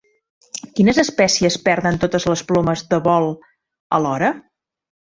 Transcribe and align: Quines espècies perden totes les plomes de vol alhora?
Quines 0.79 0.99
espècies 1.03 1.59
perden 1.67 2.01
totes 2.07 2.27
les 2.33 2.45
plomes 2.53 2.85
de 2.95 3.03
vol 3.11 3.31
alhora? 4.01 4.35